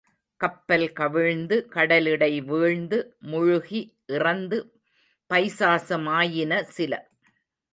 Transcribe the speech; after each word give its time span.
கப்பல் 0.41 0.85
கவிழ்ந்து 0.93 1.67
கடலிடை 1.67 2.41
வீழ்ந்து 2.41 2.99
முழுகி 3.25 3.81
இறந்து 4.07 4.59
பைசாச 5.29 5.99
மாயின 5.99 6.61
சில. 6.69 6.91